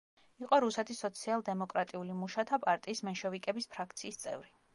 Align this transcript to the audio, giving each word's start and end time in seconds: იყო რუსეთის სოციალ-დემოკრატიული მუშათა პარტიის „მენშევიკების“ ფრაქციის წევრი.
იყო 0.43 0.57
რუსეთის 0.63 1.01
სოციალ-დემოკრატიული 1.05 2.15
მუშათა 2.23 2.59
პარტიის 2.65 3.03
„მენშევიკების“ 3.11 3.71
ფრაქციის 3.77 4.21
წევრი. 4.25 4.53